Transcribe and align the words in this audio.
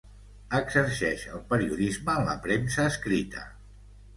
Exerceix 0.59 1.25
el 1.35 1.43
periodisme 1.53 2.15
en 2.23 2.27
la 2.31 2.35
premsa 2.47 2.89
escrita. 2.95 3.45